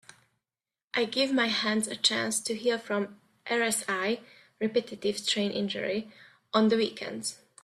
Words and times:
I 0.95 1.05
give 1.05 1.31
my 1.31 1.45
hands 1.45 1.87
a 1.87 1.95
chance 1.95 2.41
to 2.41 2.55
heal 2.55 2.79
from 2.79 3.19
RSI 3.45 4.21
(Repetitive 4.59 5.19
Strain 5.19 5.51
Injury) 5.51 6.11
on 6.55 6.69
the 6.69 6.77
weekends. 6.77 7.37